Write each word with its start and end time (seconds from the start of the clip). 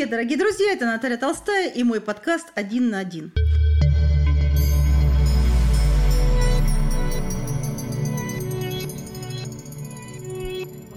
Привет, 0.00 0.12
дорогие 0.12 0.38
друзья, 0.38 0.72
это 0.72 0.86
Наталья 0.86 1.18
Толстая 1.18 1.68
и 1.68 1.82
мой 1.82 2.00
подкаст 2.00 2.46
«Один 2.54 2.88
на 2.88 3.00
один». 3.00 3.34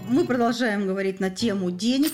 Мы 0.08 0.24
продолжаем 0.24 0.86
говорить 0.86 1.20
на 1.20 1.28
тему 1.28 1.70
денег. 1.70 2.12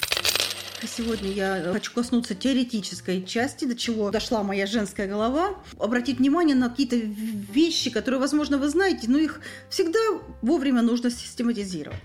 Сегодня 0.85 1.31
я 1.31 1.71
хочу 1.73 1.93
коснуться 1.93 2.35
теоретической 2.35 3.25
части, 3.25 3.67
до 3.67 3.77
чего 3.77 4.11
дошла 4.11 4.43
моя 4.43 4.67
женская 4.67 5.07
голова. 5.07 5.63
Обратить 5.79 6.19
внимание 6.19 6.57
на 6.57 6.71
какие-то 6.71 6.97
вещи, 6.97 7.91
которые, 7.91 8.19
возможно, 8.19 8.59
вы 8.59 8.69
знаете, 8.69 9.07
но 9.07 9.19
их 9.19 9.41
всегда 9.69 10.01
вовремя 10.43 10.83
нужно 10.83 11.09
систематизировать. 11.13 12.01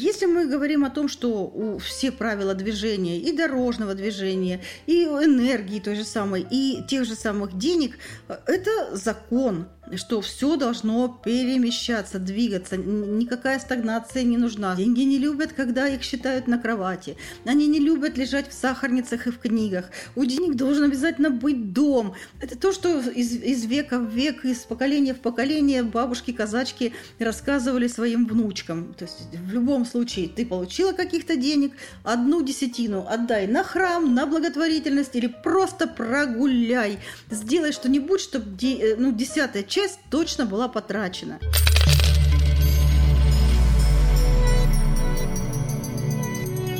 Если 0.00 0.26
мы 0.26 0.46
говорим 0.46 0.84
о 0.84 0.90
том, 0.90 1.08
что 1.08 1.28
у 1.28 1.78
все 1.78 2.12
правила 2.12 2.54
движения, 2.54 3.18
и 3.18 3.36
дорожного 3.36 3.94
движения, 3.94 4.60
и 4.86 5.02
энергии 5.02 5.80
той 5.80 5.96
же 5.96 6.04
самой, 6.04 6.46
и 6.48 6.84
тех 6.86 7.04
же 7.04 7.16
самых 7.16 7.58
денег, 7.58 7.98
это 8.46 8.96
закон, 8.96 9.66
что 9.96 10.20
все 10.20 10.56
должно 10.56 11.08
перемещаться, 11.24 12.18
двигаться, 12.18 12.76
никакая 12.76 13.58
стагнация 13.58 14.22
не 14.22 14.36
нужна. 14.36 14.76
Деньги 14.76 15.02
не 15.02 15.18
любят, 15.18 15.52
когда 15.52 15.88
их 15.88 16.02
считают 16.02 16.46
на 16.46 16.58
кровати. 16.58 17.16
Они 17.44 17.66
не 17.66 17.80
любят 17.80 18.16
лежать 18.16 18.50
в 18.50 18.52
сахарницах 18.52 19.26
и 19.26 19.30
в 19.30 19.38
книгах. 19.38 19.90
У 20.14 20.24
денег 20.24 20.56
должен 20.56 20.84
обязательно 20.84 21.30
быть 21.30 21.72
дом. 21.72 22.14
Это 22.40 22.56
то, 22.56 22.72
что 22.72 23.00
из, 23.00 23.32
из 23.32 23.64
века 23.64 23.98
в 23.98 24.10
век, 24.10 24.44
из 24.44 24.58
поколения 24.58 25.14
в 25.14 25.20
поколение 25.20 25.82
бабушки-казачки 25.82 26.92
рассказывали 27.18 27.88
своим 27.88 28.26
внучкам. 28.26 28.94
То 28.94 29.04
есть 29.04 29.28
в 29.32 29.52
любом 29.52 29.84
случае 29.84 30.28
ты 30.28 30.44
получила 30.44 30.92
каких-то 30.92 31.36
денег, 31.36 31.72
одну 32.02 32.42
десятину 32.42 33.06
отдай 33.08 33.46
на 33.46 33.64
храм, 33.64 34.14
на 34.14 34.26
благотворительность 34.26 35.16
или 35.16 35.26
просто 35.26 35.86
прогуляй. 35.86 36.98
Сделай 37.30 37.72
что-нибудь, 37.72 38.20
чтобы 38.20 38.56
де, 38.56 38.96
ну, 38.98 39.12
десятая 39.12 39.62
часть 39.62 39.77
часть 39.78 40.00
точно 40.10 40.44
была 40.44 40.66
потрачена. 40.66 41.38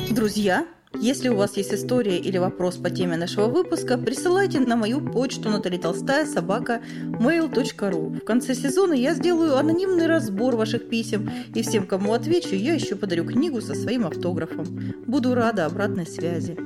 Друзья, 0.09 0.67
если 0.93 1.29
у 1.29 1.37
вас 1.37 1.55
есть 1.55 1.73
история 1.73 2.17
или 2.17 2.37
вопрос 2.37 2.75
по 2.75 2.89
теме 2.89 3.15
нашего 3.15 3.45
выпуска, 3.45 3.97
присылайте 3.97 4.59
на 4.59 4.75
мою 4.75 4.99
почту 4.99 5.47
Наталья 5.47 5.79
Толстая 5.79 6.25
собака 6.25 6.81
mail.ru. 7.21 8.19
В 8.19 8.25
конце 8.25 8.53
сезона 8.53 8.91
я 8.91 9.13
сделаю 9.13 9.55
анонимный 9.55 10.07
разбор 10.07 10.57
ваших 10.57 10.89
писем, 10.89 11.31
и 11.55 11.61
всем, 11.61 11.87
кому 11.87 12.11
отвечу, 12.11 12.53
я 12.55 12.73
еще 12.73 12.97
подарю 12.97 13.23
книгу 13.23 13.61
со 13.61 13.75
своим 13.75 14.07
автографом. 14.07 14.65
Буду 15.07 15.35
рада 15.35 15.67
обратной 15.67 16.05
связи. 16.05 16.57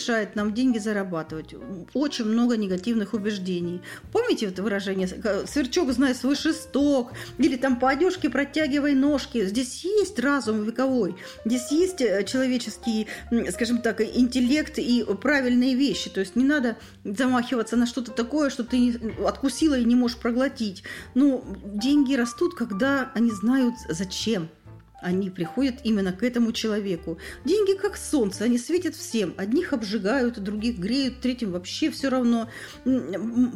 Мешает 0.00 0.34
нам 0.36 0.54
деньги 0.54 0.78
зарабатывать? 0.78 1.54
Очень 1.94 2.24
много 2.24 2.56
негативных 2.56 3.12
убеждений. 3.14 3.82
Помните 4.12 4.46
это 4.46 4.62
выражение 4.62 5.08
«сверчок 5.46 5.92
знает 5.92 6.16
свой 6.16 6.36
шесток» 6.36 7.12
или 7.38 7.56
там 7.56 7.78
«по 7.78 7.90
одежке 7.90 8.30
протягивай 8.30 8.94
ножки». 8.94 9.44
Здесь 9.44 9.84
есть 9.84 10.18
разум 10.18 10.64
вековой, 10.64 11.16
здесь 11.44 11.70
есть 11.70 12.00
э, 12.00 12.24
человеческий, 12.24 13.08
скажем 13.50 13.82
так, 13.82 14.00
интеллект 14.00 14.78
и 14.78 15.04
правильные 15.20 15.74
вещи. 15.74 16.08
То 16.08 16.20
есть 16.20 16.36
не 16.36 16.44
надо 16.44 16.76
замахиваться 17.04 17.76
на 17.76 17.86
что-то 17.86 18.12
такое, 18.12 18.50
что 18.50 18.64
ты 18.64 18.98
откусила 19.26 19.78
и 19.78 19.84
не 19.84 19.94
можешь 19.94 20.16
проглотить. 20.16 20.82
Но 21.14 21.44
деньги 21.64 22.14
растут, 22.14 22.54
когда 22.54 23.10
они 23.14 23.30
знают 23.30 23.74
зачем– 23.88 24.48
они 25.00 25.30
приходят 25.30 25.76
именно 25.84 26.12
к 26.12 26.22
этому 26.22 26.52
человеку. 26.52 27.18
Деньги 27.44 27.72
как 27.76 27.96
солнце, 27.96 28.44
они 28.44 28.58
светят 28.58 28.94
всем. 28.94 29.34
Одних 29.36 29.72
обжигают, 29.72 30.38
других 30.38 30.78
греют, 30.78 31.20
третьим 31.20 31.52
вообще 31.52 31.90
все 31.90 32.08
равно. 32.08 32.48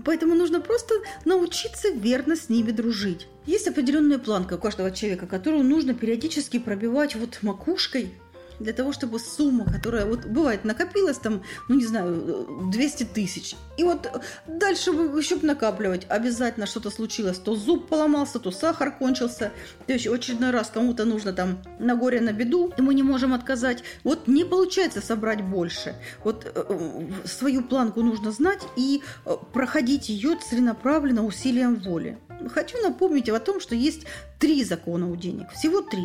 Поэтому 0.04 0.34
нужно 0.34 0.60
просто 0.60 0.94
научиться 1.24 1.90
верно 1.90 2.36
с 2.36 2.48
ними 2.48 2.70
дружить. 2.70 3.28
Есть 3.46 3.68
определенная 3.68 4.18
планка 4.18 4.54
у 4.54 4.58
каждого 4.58 4.90
человека, 4.90 5.26
которую 5.26 5.64
нужно 5.64 5.94
периодически 5.94 6.58
пробивать 6.58 7.14
вот 7.14 7.38
макушкой 7.42 8.14
для 8.60 8.72
того, 8.72 8.92
чтобы 8.92 9.18
сумма, 9.18 9.64
которая 9.64 10.04
вот 10.06 10.26
бывает 10.26 10.64
накопилась 10.64 11.18
там, 11.18 11.42
ну 11.68 11.76
не 11.76 11.86
знаю, 11.86 12.68
200 12.70 13.04
тысяч, 13.04 13.56
и 13.76 13.84
вот 13.84 14.10
дальше 14.46 14.90
еще 14.90 15.36
накапливать, 15.42 16.06
обязательно 16.08 16.66
что-то 16.66 16.90
случилось, 16.90 17.38
то 17.38 17.56
зуб 17.56 17.88
поломался, 17.88 18.38
то 18.38 18.50
сахар 18.50 18.92
кончился, 18.92 19.52
то 19.86 19.92
есть 19.92 20.06
очередной 20.06 20.50
раз 20.50 20.70
кому-то 20.72 21.04
нужно 21.04 21.32
там 21.32 21.58
на 21.78 21.96
горе, 21.96 22.20
на 22.20 22.32
беду, 22.32 22.72
и 22.76 22.82
мы 22.82 22.94
не 22.94 23.02
можем 23.02 23.34
отказать. 23.34 23.82
Вот 24.04 24.28
не 24.28 24.44
получается 24.44 25.00
собрать 25.00 25.42
больше. 25.42 25.96
Вот 26.22 26.46
э, 26.46 27.10
свою 27.24 27.62
планку 27.62 28.02
нужно 28.02 28.30
знать 28.30 28.62
и 28.76 29.02
э, 29.24 29.36
проходить 29.52 30.08
ее 30.08 30.36
целенаправленно 30.36 31.24
усилием 31.24 31.76
воли. 31.76 32.18
Хочу 32.52 32.80
напомнить 32.82 33.28
о 33.28 33.40
том, 33.40 33.60
что 33.60 33.74
есть 33.74 34.06
три 34.38 34.64
закона 34.64 35.10
у 35.10 35.16
денег, 35.16 35.50
всего 35.52 35.80
три. 35.80 36.04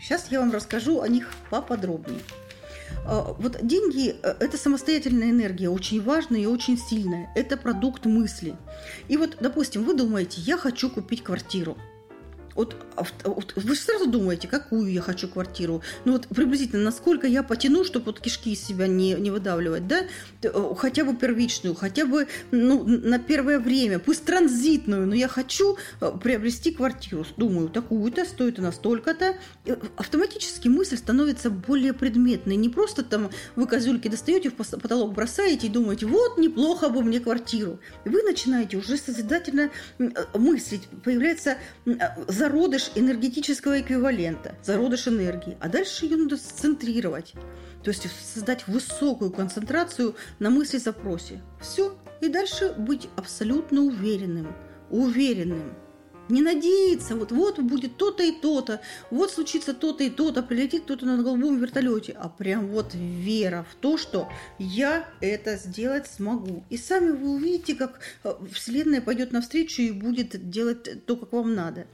Сейчас 0.00 0.28
я 0.30 0.40
вам 0.40 0.52
расскажу 0.52 1.00
о 1.00 1.08
них 1.08 1.30
поподробнее. 1.50 2.20
А, 3.04 3.34
вот 3.38 3.58
деньги 3.66 4.16
э,– 4.22 4.34
это 4.40 4.56
самостоятельная 4.56 5.30
энергия, 5.30 5.68
очень 5.68 6.02
важная 6.02 6.40
и 6.40 6.46
очень 6.46 6.78
сильная. 6.78 7.30
Это 7.34 7.56
продукт 7.56 8.06
мысли. 8.06 8.56
И 9.08 9.16
вот, 9.16 9.38
допустим, 9.40 9.84
вы 9.84 9.94
думаете, 9.94 10.40
я 10.40 10.56
хочу 10.56 10.90
купить 10.90 11.22
квартиру– 11.22 11.76
вот, 12.58 12.74
а 12.96 13.04
вот 13.22 13.52
вы 13.54 13.74
же 13.76 13.80
сразу 13.80 14.06
думаете, 14.06 14.48
какую 14.48 14.92
я 14.92 15.00
хочу 15.00 15.28
квартиру. 15.28 15.80
Ну 16.04 16.14
вот 16.14 16.26
приблизительно, 16.26 16.82
насколько 16.82 17.28
я 17.28 17.44
потяну, 17.44 17.84
чтобы 17.84 18.06
вот 18.06 18.18
кишки 18.18 18.50
из 18.50 18.60
себя 18.60 18.88
не, 18.88 19.14
не 19.14 19.30
выдавливать, 19.30 19.86
да? 19.86 20.00
Э, 20.42 20.74
хотя 20.76 21.04
бы 21.04 21.14
первичную, 21.14 21.76
хотя 21.76 22.04
бы 22.04 22.26
ну, 22.50 22.82
на 22.82 23.20
первое 23.20 23.60
время, 23.60 24.00
пусть 24.00 24.24
транзитную, 24.24 25.06
но 25.06 25.14
я 25.14 25.28
хочу 25.28 25.78
э, 26.00 26.10
приобрести 26.20 26.72
квартиру. 26.72 27.24
Думаю, 27.36 27.68
такую-то, 27.68 28.24
стоит 28.24 28.58
она 28.58 28.72
столько-то. 28.72 29.36
Автоматически 29.96 30.66
мысль 30.66 30.96
становится 30.96 31.50
более 31.50 31.92
предметной. 31.92 32.56
Не 32.56 32.68
просто 32.68 33.04
там 33.04 33.30
вы 33.54 33.68
козюльки 33.68 34.08
достаете, 34.08 34.50
в 34.50 34.54
потолок 34.54 35.14
бросаете 35.14 35.68
и 35.68 35.70
думаете, 35.70 36.06
вот 36.06 36.38
неплохо 36.38 36.88
бы 36.88 37.04
мне 37.04 37.20
квартиру. 37.20 37.78
Вы 38.04 38.20
начинаете 38.24 38.78
уже 38.78 38.96
созидательно 38.96 39.70
э, 40.00 40.08
мыслить. 40.34 40.88
Появляется 41.04 41.56
за 42.26 42.47
зародыш 42.48 42.90
энергетического 42.94 43.78
эквивалента, 43.80 44.56
зародыш 44.62 45.08
энергии, 45.08 45.58
а 45.60 45.68
дальше 45.68 46.06
ее 46.06 46.16
надо 46.16 46.38
сцентрировать, 46.38 47.34
то 47.84 47.90
есть 47.90 48.08
создать 48.34 48.66
высокую 48.66 49.30
концентрацию 49.30 50.16
на 50.38 50.48
мысли-запросе. 50.48 51.42
Все, 51.60 51.94
и 52.22 52.28
дальше 52.28 52.74
быть 52.78 53.08
абсолютно 53.16 53.82
уверенным, 53.82 54.54
уверенным. 54.88 55.74
Не 56.30 56.42
надеяться, 56.42 57.16
вот, 57.16 57.32
вот 57.32 57.58
будет 57.58 57.96
то-то 57.96 58.22
и 58.22 58.32
то-то, 58.32 58.80
вот 59.10 59.30
случится 59.30 59.74
то-то 59.74 60.04
и 60.04 60.10
то-то, 60.10 60.42
прилетит 60.42 60.84
кто-то 60.84 61.04
на 61.06 61.22
голубом 61.22 61.58
вертолете, 61.58 62.12
а 62.18 62.28
прям 62.28 62.68
вот 62.68 62.94
вера 62.94 63.66
в 63.70 63.74
то, 63.74 63.96
что 63.98 64.28
я 64.58 65.08
это 65.20 65.56
сделать 65.56 66.06
смогу. 66.06 66.64
И 66.68 66.76
сами 66.76 67.10
вы 67.10 67.30
увидите, 67.30 67.74
как 67.74 68.00
э, 68.24 68.34
Вселенная 68.52 69.00
пойдет 69.00 69.32
навстречу 69.32 69.80
и 69.80 69.90
будет 69.90 70.50
делать 70.50 71.06
то, 71.06 71.16
как 71.16 71.32
вам 71.32 71.54
надо. 71.54 71.86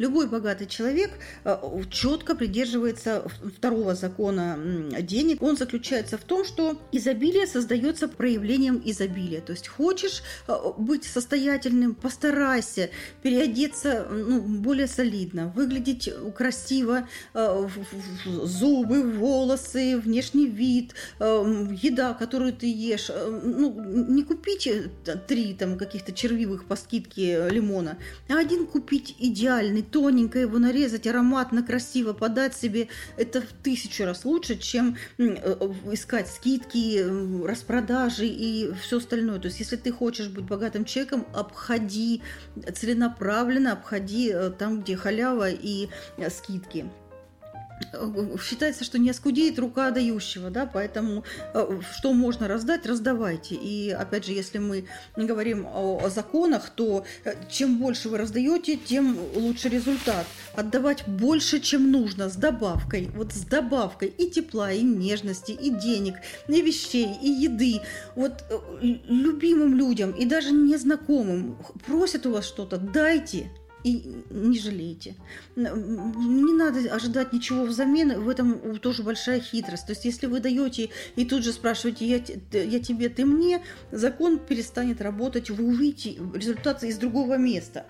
Любой 0.00 0.28
богатый 0.28 0.66
человек 0.66 1.10
э, 1.44 1.58
четко 1.90 2.34
придерживается 2.34 3.22
второго 3.54 3.94
закона 3.94 4.58
денег. 5.02 5.42
Он 5.42 5.58
заключается 5.58 6.16
в 6.16 6.22
том, 6.22 6.46
что 6.46 6.80
изобилие 6.90 7.46
создается 7.46 8.08
проявлением 8.08 8.80
изобилия. 8.82 9.42
То 9.42 9.52
есть 9.52 9.68
хочешь 9.68 10.22
э, 10.48 10.54
быть 10.78 11.04
состоятельным, 11.04 11.94
постарайся 11.94 12.88
переодеться 13.20 14.06
ну, 14.10 14.40
более 14.40 14.86
солидно, 14.86 15.52
выглядеть 15.54 16.08
красиво, 16.34 17.06
э, 17.34 17.68
зубы, 18.24 19.02
волосы, 19.02 19.98
внешний 19.98 20.46
вид, 20.46 20.94
еда, 21.20 22.14
которую 22.14 22.54
ты 22.54 22.72
ешь. 22.72 23.10
Ну, 23.42 23.74
не 24.08 24.22
купить 24.22 24.66
три 25.28 25.52
там 25.52 25.76
каких-то 25.76 26.12
червивых 26.12 26.64
по 26.64 26.76
скидке 26.76 27.50
лимона, 27.50 27.98
а 28.30 28.38
один 28.38 28.66
купить 28.66 29.14
идеальный 29.18 29.82
тоненько 29.90 30.38
его 30.38 30.58
нарезать, 30.58 31.06
ароматно, 31.06 31.62
красиво 31.62 32.12
подать 32.12 32.56
себе, 32.56 32.88
это 33.16 33.40
в 33.40 33.52
тысячу 33.62 34.04
раз 34.04 34.24
лучше, 34.24 34.56
чем 34.56 34.96
э, 35.18 35.24
искать 35.92 36.28
скидки, 36.28 37.04
распродажи 37.46 38.26
и 38.26 38.72
все 38.80 38.98
остальное. 38.98 39.38
То 39.38 39.48
есть, 39.48 39.60
если 39.60 39.76
ты 39.76 39.92
хочешь 39.92 40.28
быть 40.28 40.44
богатым 40.44 40.84
человеком, 40.84 41.26
обходи 41.34 42.22
целенаправленно, 42.74 43.72
обходи 43.72 44.30
э, 44.32 44.50
там, 44.50 44.80
где 44.80 44.96
халява 44.96 45.50
и 45.50 45.88
э, 46.16 46.30
скидки. 46.30 46.86
Считается, 48.42 48.84
что 48.84 48.98
не 48.98 49.10
оскудеет 49.10 49.58
рука 49.58 49.90
дающего, 49.90 50.50
да, 50.50 50.66
поэтому 50.66 51.24
э, 51.54 51.80
что 51.96 52.12
можно 52.12 52.48
раздать, 52.48 52.86
раздавайте. 52.86 53.54
И 53.54 53.90
опять 53.90 54.26
же, 54.26 54.32
если 54.32 54.58
мы 54.58 54.84
говорим 55.16 55.66
о, 55.66 56.00
о 56.04 56.10
законах, 56.10 56.70
то 56.70 57.04
э, 57.24 57.34
чем 57.50 57.78
больше 57.78 58.08
вы 58.08 58.18
раздаете, 58.18 58.76
тем 58.76 59.18
лучше 59.34 59.68
результат. 59.68 60.26
Отдавать 60.54 61.06
больше, 61.06 61.60
чем 61.60 61.90
нужно, 61.90 62.28
с 62.28 62.36
добавкой, 62.36 63.10
вот 63.14 63.32
с 63.32 63.44
добавкой 63.44 64.08
и 64.08 64.30
тепла, 64.30 64.72
и 64.72 64.82
нежности, 64.82 65.52
и 65.52 65.70
денег, 65.70 66.14
и 66.48 66.62
вещей, 66.62 67.08
и 67.22 67.28
еды. 67.28 67.80
Вот 68.14 68.44
э, 68.50 68.58
любимым 69.08 69.74
людям 69.74 70.12
и 70.12 70.24
даже 70.24 70.52
незнакомым 70.52 71.56
просят 71.86 72.26
у 72.26 72.32
вас 72.32 72.46
что-то, 72.46 72.78
дайте, 72.78 73.50
и 73.84 74.22
не 74.30 74.58
жалейте. 74.58 75.14
Не 75.56 76.52
надо 76.54 76.94
ожидать 76.94 77.32
ничего 77.32 77.64
взамен, 77.64 78.20
в 78.20 78.28
этом 78.28 78.78
тоже 78.78 79.02
большая 79.02 79.40
хитрость. 79.40 79.86
То 79.86 79.92
есть, 79.92 80.04
если 80.04 80.26
вы 80.26 80.40
даете 80.40 80.90
и 81.16 81.24
тут 81.24 81.44
же 81.44 81.52
спрашиваете, 81.52 82.06
я, 82.06 82.16
я 82.62 82.80
тебе, 82.80 83.08
ты 83.08 83.24
мне, 83.24 83.62
закон 83.92 84.38
перестанет 84.38 85.00
работать, 85.00 85.50
вы 85.50 85.64
увидите 85.64 86.18
результаты 86.34 86.88
из 86.88 86.98
другого 86.98 87.36
места. 87.36 87.86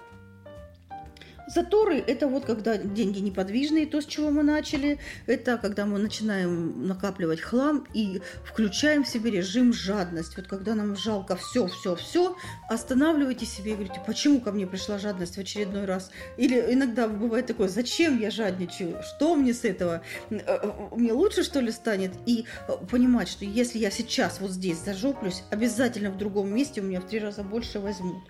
Заторы– 1.52 1.98
это 2.06 2.28
вот 2.28 2.44
когда 2.44 2.76
деньги 2.76 3.18
неподвижные, 3.18 3.86
то, 3.86 4.00
с 4.00 4.06
чего 4.06 4.30
мы 4.30 4.42
начали. 4.42 4.98
Это 5.26 5.58
когда 5.58 5.84
мы 5.84 5.98
начинаем 5.98 6.86
накапливать 6.86 7.40
хлам 7.40 7.86
и 7.92 8.22
включаем 8.44 9.02
в 9.04 9.08
себе 9.08 9.30
режим 9.30 9.72
жадность. 9.72 10.36
Вот 10.36 10.46
когда 10.46 10.74
нам 10.74 10.94
жалко 10.96 11.34
все, 11.34 11.66
все, 11.66 11.96
все, 11.96 12.36
останавливайте 12.68 13.46
себе 13.46 13.72
и 13.72 13.74
говорите, 13.74 14.00
почему 14.06 14.40
ко 14.40 14.52
мне 14.52 14.66
пришла 14.66 14.98
жадность 14.98 15.36
в 15.36 15.38
очередной 15.40 15.86
раз? 15.86 16.10
Или 16.36 16.72
иногда 16.72 17.08
бывает 17.08 17.46
такое, 17.46 17.68
зачем 17.68 18.20
я 18.20 18.30
жадничаю? 18.30 19.02
Что 19.02 19.34
мне 19.34 19.52
с 19.52 19.64
этого? 19.64 20.02
Мне 20.30 21.12
лучше, 21.12 21.42
что 21.42 21.60
ли, 21.60 21.72
станет? 21.72 22.12
И 22.26 22.44
понимать, 22.90 23.28
что 23.28 23.44
если 23.44 23.78
я 23.78 23.90
сейчас 23.90 24.40
вот 24.40 24.52
здесь 24.52 24.78
зажоплюсь, 24.78 25.42
обязательно 25.50 26.10
в 26.10 26.16
другом 26.16 26.54
месте 26.54 26.80
у 26.80 26.84
меня 26.84 27.00
в 27.00 27.08
три 27.08 27.18
раза 27.18 27.42
больше 27.42 27.80
возьмут. 27.80 28.22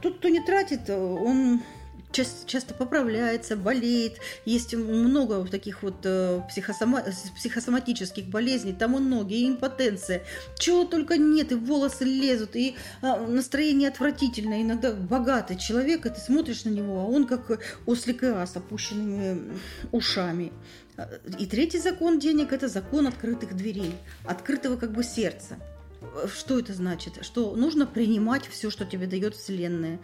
Тут, 0.00 0.18
кто 0.18 0.28
не 0.28 0.40
тратит, 0.44 0.88
он 0.88 1.62
часто, 2.12 2.46
часто 2.46 2.74
поправляется, 2.74 3.56
болеет. 3.56 4.18
Есть 4.44 4.74
много 4.74 5.44
таких 5.46 5.82
вот 5.82 6.04
э, 6.04 6.40
психосома, 6.48 7.04
психосоматических 7.36 8.26
болезней, 8.26 8.72
там 8.72 8.96
и 8.96 9.00
ноги, 9.00 9.34
и 9.34 9.48
импотенция. 9.48 10.22
Чего 10.58 10.84
только 10.84 11.16
нет, 11.16 11.52
и 11.52 11.54
волосы 11.54 12.04
лезут, 12.04 12.56
и 12.56 12.76
э, 13.02 13.26
настроение 13.26 13.88
отвратительное. 13.88 14.62
Иногда 14.62 14.92
богатый 14.92 15.56
человек, 15.56 16.06
и 16.06 16.10
ты 16.10 16.20
смотришь 16.20 16.64
на 16.64 16.70
него, 16.70 17.00
а 17.00 17.04
он 17.04 17.26
как 17.26 17.60
ослик 17.86 18.24
Иа 18.24 18.46
с 18.46 18.56
опущенными 18.56 19.58
ушами. 19.92 20.52
И 21.38 21.46
третий 21.46 21.78
закон 21.78 22.18
денег– 22.18 22.52
это 22.52 22.66
закон 22.68 23.06
открытых 23.06 23.54
дверей, 23.54 23.94
открытого 24.24 24.76
как 24.76 24.92
бы 24.92 25.04
сердца. 25.04 25.56
Что 26.32 26.58
это 26.58 26.72
значит? 26.72 27.18
Что 27.22 27.54
нужно 27.56 27.86
принимать 27.86 28.46
все, 28.46 28.70
что 28.70 28.84
тебе 28.84 29.06
дает 29.06 29.34
Вселенная. 29.34 29.98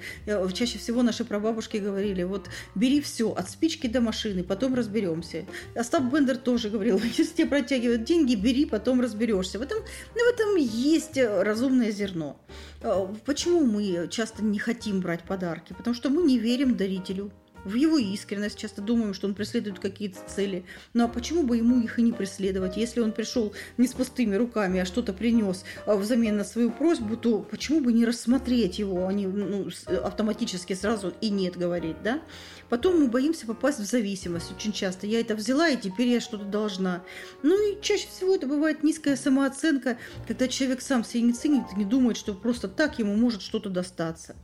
Чаще 0.53 0.79
всего 0.79 1.03
наши 1.03 1.25
прабабушки 1.25 1.77
говорили, 1.77 2.23
вот 2.25 2.49
бери 2.75 3.01
все, 3.01 3.31
от 3.31 3.49
спички 3.51 3.87
до 3.87 4.01
машины, 4.01 4.43
потом 4.43 4.75
разберемся. 4.75 5.45
Остап 5.75 6.05
Бендер 6.05 6.37
тоже 6.37 6.71
говорил, 6.71 7.01
если 7.17 7.25
тебе 7.25 7.47
протягивают 7.47 8.05
деньги, 8.05 8.35
бери, 8.35 8.67
потом 8.67 9.01
разберешься. 9.01 9.59
В 9.59 9.63
этом, 9.63 9.79
ну, 10.15 10.31
в 10.31 10.35
этом 10.35 10.57
есть 10.57 11.17
разумное 11.17 11.91
зерно. 11.91 12.41
А, 12.83 13.07
почему 13.25 13.65
мы 13.65 14.09
часто 14.11 14.45
не 14.45 14.59
хотим 14.59 15.01
брать 15.01 15.23
подарки? 15.23 15.75
Потому 15.75 15.95
что 15.95 16.11
мы 16.11 16.23
не 16.23 16.39
верим 16.39 16.77
дарителю 16.77 17.31
в 17.65 17.75
его 17.75 17.99
искренность, 17.99 18.59
часто 18.59 18.83
думаем, 18.83 19.15
что 19.15 19.27
он 19.27 19.35
преследует 19.35 19.79
какие-то 19.79 20.19
цели. 20.27 20.65
Ну 20.93 21.05
а 21.05 21.09
почему 21.09 21.43
бы 21.43 21.57
ему 21.57 21.81
их 21.81 21.99
и 21.99 22.03
не 22.03 22.13
преследовать? 22.13 22.77
Если 22.77 23.01
он 23.01 23.13
пришел 23.13 23.53
не 23.77 23.87
с 23.87 23.93
пустыми 23.93 24.37
руками, 24.37 24.81
а 24.81 24.85
что-то 24.85 25.13
принес 25.13 25.65
а 25.87 25.97
взамен 25.97 26.37
на 26.37 26.45
свою 26.45 26.71
просьбу, 26.71 27.17
то 27.17 27.41
почему 27.41 27.81
бы 27.81 27.93
не 27.93 28.05
рассмотреть 28.05 28.79
его, 28.79 29.07
а 29.07 29.13
не 29.13 29.27
ну, 29.27 29.69
автоматически 30.03 30.73
сразу 30.75 31.13
и 31.21 31.31
нет 31.31 31.57
говорить, 31.57 31.97
да? 32.03 32.21
Потом 32.69 33.01
мы 33.01 33.09
боимся 33.09 33.47
попасть 33.47 33.79
в 33.79 33.85
зависимость 33.85 34.53
очень 34.53 34.73
часто. 34.73 35.07
Я 35.07 35.21
это 35.21 35.35
взяла, 35.35 35.69
и 35.69 35.81
теперь 35.81 36.09
я 36.09 36.21
что-то 36.21 36.45
должна. 36.45 37.03
Ну 37.43 37.73
и 37.73 37.81
чаще 37.81 38.09
всего 38.09 38.35
это 38.35 38.47
бывает 38.47 38.83
низкая 38.83 39.17
самооценка, 39.17 39.99
когда 40.27 40.49
человек 40.49 40.81
сам 40.81 41.05
себя 41.05 41.23
не 41.23 41.33
ценит 41.33 41.65
не 41.77 41.85
думает, 41.85 42.17
что 42.17 42.35
просто 42.35 42.69
так 42.69 42.99
ему 42.99 43.15
может 43.15 43.43
что-то 43.43 43.71
достаться. 43.71 44.35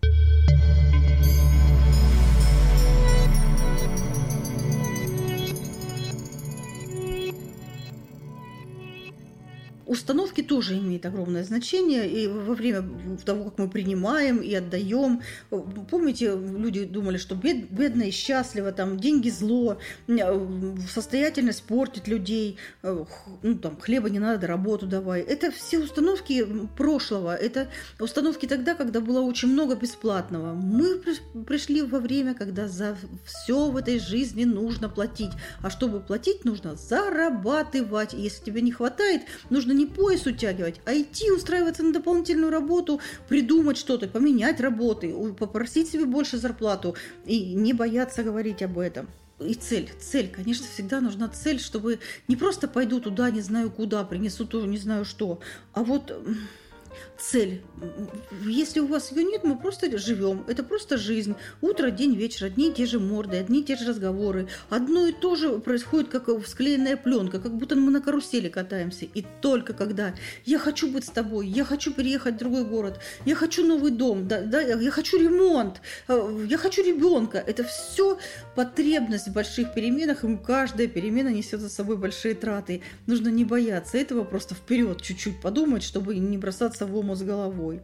Установки 9.91 10.41
тоже 10.41 10.79
имеют 10.79 11.05
огромное 11.05 11.43
значение. 11.43 12.09
И 12.09 12.29
во 12.29 12.55
время 12.55 12.89
того, 13.25 13.45
как 13.45 13.59
мы 13.59 13.69
принимаем 13.69 14.39
и 14.39 14.55
отдаем, 14.55 15.21
помните, 15.91 16.33
люди 16.37 16.85
думали, 16.85 17.17
что 17.17 17.35
бед, 17.35 17.71
бедно 17.71 18.05
и 18.05 18.13
счастливо, 18.13 18.71
там 18.71 19.01
деньги 19.01 19.31
зло, 19.31 19.79
состоятельность 20.89 21.65
портит 21.65 22.07
людей, 22.07 22.57
ну, 22.83 23.59
там, 23.61 23.81
хлеба 23.81 24.09
не 24.11 24.21
надо, 24.21 24.47
работу 24.47 24.87
давай. 24.87 25.23
Это 25.23 25.51
все 25.51 25.81
установки 25.81 26.47
прошлого, 26.77 27.35
это 27.35 27.69
установки 27.99 28.47
тогда, 28.47 28.75
когда 28.75 29.01
было 29.01 29.21
очень 29.21 29.49
много 29.49 29.75
бесплатного. 29.75 30.55
Мы 30.55 30.99
пришли 31.45 31.83
во 31.83 31.99
время, 31.99 32.35
когда 32.35 32.69
за 32.69 32.97
все 33.25 33.69
в 33.71 33.77
этой 33.77 33.99
жизни 33.99 34.45
нужно 34.45 34.89
платить. 34.89 35.33
А 35.63 35.71
чтобы 35.71 35.99
платить, 35.99 36.45
нужно 36.45 36.77
зарабатывать. 36.77 38.15
И 38.15 38.21
если 38.21 38.45
тебе 38.45 38.61
не 38.61 38.71
хватает, 38.71 39.23
нужно 39.51 39.80
не 39.81 39.87
пояс 39.87 40.27
утягивать, 40.27 40.81
а 40.85 40.95
идти 40.95 41.31
устраиваться 41.31 41.83
на 41.83 41.93
дополнительную 41.93 42.53
работу, 42.53 43.01
придумать 43.29 43.79
что-то, 43.79 44.09
поменять 44.09 44.61
работы, 44.61 45.15
попросить 45.39 45.91
себе 45.91 46.05
больше 46.05 46.39
зарплату 46.39 46.95
и 47.25 47.55
не 47.55 47.73
бояться 47.73 48.23
говорить 48.23 48.63
об 48.63 48.79
этом 48.79 49.09
и 49.41 49.55
цель. 49.55 49.91
Цель, 49.99 50.29
конечно, 50.29 50.67
всегда 50.73 51.01
нужна 51.01 51.29
цель, 51.29 51.59
чтобы 51.59 51.99
не 52.29 52.37
просто 52.37 52.69
пойду 52.69 53.01
туда, 53.01 53.31
не 53.31 53.41
знаю 53.41 53.71
куда, 53.71 54.05
принесу 54.05 54.47
тоже 54.47 54.67
не 54.67 54.77
знаю 54.77 55.05
что, 55.05 55.41
а 55.73 55.83
вот 55.83 56.13
цель. 57.19 57.63
Если 58.45 58.81
у 58.81 58.87
вас 58.87 59.13
ее 59.13 59.25
нет, 59.25 59.45
мы 59.45 59.59
просто 59.59 59.97
живем. 59.99 60.45
Это 60.49 60.63
просто 60.63 60.97
жизнь. 60.97 61.35
Утро, 61.61 61.91
день, 61.91 62.15
вечер. 62.15 62.47
Одни 62.47 62.71
и 62.71 62.73
те 62.73 62.87
же 62.87 62.99
морды, 62.99 63.37
одни 63.37 63.61
и 63.61 63.65
те 63.65 63.77
же 63.77 63.87
разговоры. 63.87 64.49
Одно 64.69 65.07
и 65.07 65.13
то 65.13 65.37
же 65.37 65.59
происходит, 65.59 66.09
как 66.09 66.29
склеенная 66.47 66.97
пленка, 66.97 67.41
как 67.41 67.55
будто 67.57 67.77
мы 67.77 67.91
на 67.91 68.01
карусели 68.01 68.49
катаемся. 68.49 69.07
И 69.07 69.25
только 69.41 69.73
когда 69.73 70.15
я 70.45 70.59
хочу 70.59 70.91
быть 70.91 71.05
с 71.05 71.11
тобой, 71.11 71.47
я 71.49 71.65
хочу 71.65 71.93
переехать 71.93 72.35
в 72.35 72.39
другой 72.39 72.65
город, 72.65 73.01
я 73.25 73.35
хочу 73.35 73.67
новый 73.67 73.91
дом, 73.91 74.29
да, 74.29 74.43
да, 74.43 74.61
я 74.61 74.91
хочу 74.91 75.19
ремонт, 75.19 75.81
э, 76.09 76.47
я 76.49 76.59
хочу 76.59 76.83
ребенка. 76.85 77.43
Это 77.47 77.65
все 77.65 78.19
потребность 78.55 79.29
в 79.29 79.33
больших 79.33 79.75
переменах, 79.75 80.25
и 80.25 80.37
каждая 80.37 80.87
перемена 80.87 81.29
несет 81.29 81.61
за 81.61 81.69
собой 81.69 81.97
большие 81.97 82.35
траты. 82.35 82.83
Нужно 83.07 83.29
не 83.29 83.45
бояться 83.45 83.99
этого, 83.99 84.25
просто 84.25 84.55
вперед 84.55 85.03
чуть-чуть 85.03 85.41
подумать, 85.41 85.83
чтобы 85.83 86.17
не 86.17 86.39
бросаться 86.39 86.80
в 86.87 86.97
омут 86.97 87.19
с 87.19 87.23
головой. 87.23 87.83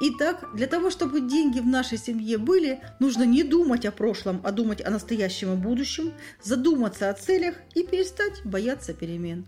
Итак, 0.00 0.48
для 0.54 0.66
того, 0.66 0.90
чтобы 0.90 1.20
деньги 1.20 1.60
в 1.60 1.66
нашей 1.66 1.98
семье 1.98 2.38
были, 2.38 2.80
нужно 3.00 3.24
не 3.24 3.42
думать 3.42 3.84
о 3.86 3.92
прошлом, 3.92 4.40
а 4.44 4.52
думать 4.52 4.84
о 4.84 4.90
настоящем 4.90 5.52
и 5.54 5.56
будущем, 5.56 6.12
задуматься 6.42 7.10
о 7.10 7.14
целях 7.14 7.56
и 7.74 7.82
перестать 7.82 8.44
бояться 8.44 8.94
перемен. 8.94 9.44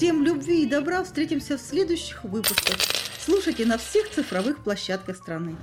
Всем 0.00 0.24
любви 0.24 0.62
и 0.62 0.66
добра. 0.66 1.04
Встретимся 1.04 1.58
в 1.58 1.60
следующих 1.60 2.24
выпусках. 2.24 2.78
Слушайте 3.22 3.66
на 3.66 3.76
всех 3.76 4.08
цифровых 4.08 4.64
площадках 4.64 5.14
страны. 5.14 5.56